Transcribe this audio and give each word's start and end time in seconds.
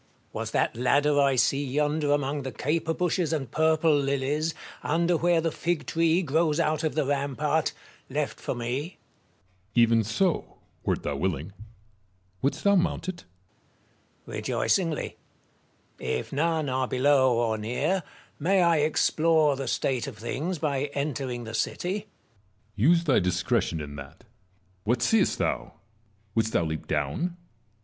Marizts. 0.29 0.33
Was 0.33 0.49
that 0.51 0.75
ladder 0.75 1.19
I 1.19 1.35
see 1.35 1.63
yonder 1.63 2.11
among 2.11 2.41
the 2.41 2.51
caper 2.51 2.91
bushes 2.95 3.31
and 3.31 3.51
purple 3.51 3.95
lilies, 3.95 4.55
under 4.81 5.15
where 5.15 5.41
the 5.41 5.51
fig 5.51 5.85
tree 5.85 6.23
grows 6.23 6.59
out 6.59 6.83
of 6.83 6.95
the 6.95 7.05
rampart, 7.05 7.71
left 8.09 8.39
for 8.39 8.55
me? 8.55 8.81
Metellus. 8.81 8.97
Even 9.75 10.03
so, 10.03 10.57
wert 10.83 11.03
thou 11.03 11.15
willing. 11.17 11.53
Wouldst 12.41 12.63
thou 12.63 12.75
mount 12.75 13.09
it 13.09 13.25
1 14.25 14.29
Marius. 14.29 14.41
Rejoicingly. 14.47 15.17
If 15.99 16.33
none 16.33 16.67
are 16.67 16.87
below 16.87 17.37
or 17.37 17.59
near, 17.59 18.01
may 18.39 18.63
I 18.63 18.77
explore 18.77 19.55
the 19.55 19.67
state 19.67 20.07
of 20.07 20.17
things 20.17 20.57
by 20.57 20.85
entering 20.95 21.43
the 21.43 21.53
city? 21.53 21.93
Metellus. 21.93 22.09
Use 22.75 23.03
thy 23.03 23.19
discretion 23.19 23.79
in 23.79 23.97
that. 23.97 24.23
What 24.83 25.03
seest 25.03 25.37
thou? 25.37 25.73
Wouldst 26.33 26.53
thou 26.53 26.63
leap 26.63 26.87
down 26.87 27.37